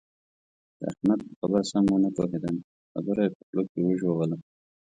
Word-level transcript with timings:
د 0.79 0.81
احمد 0.91 1.19
په 1.27 1.33
خبره 1.39 1.61
سم 1.71 1.85
و 1.91 2.01
نه 2.03 2.09
پوهېدم؛ 2.15 2.55
خبره 2.93 3.21
يې 3.25 3.29
په 3.35 3.41
خوله 3.47 3.63
کې 3.71 3.79
وژوله. 3.83 4.37